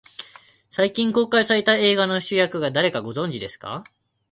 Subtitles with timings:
[0.71, 3.83] 最近公開された映画の主役が誰か、ご存じですか。